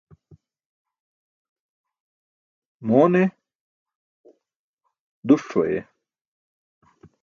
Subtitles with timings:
[2.87, 3.25] Moon e?,
[5.27, 5.87] duṣc̣o ayeh.